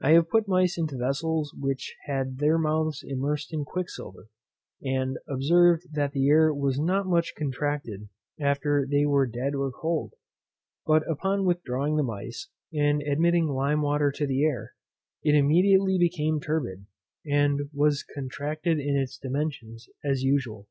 [0.00, 4.26] I have put mice into vessels which had their mouths immersed in quicksilver,
[4.82, 8.08] and observed that the air was not much contracted
[8.40, 10.14] after they were dead or cold;
[10.84, 14.72] but upon withdrawing the mice, and admitting lime water to the air,
[15.22, 16.86] it immediately became turbid,
[17.24, 20.66] and was contracted in its dimensions as usual.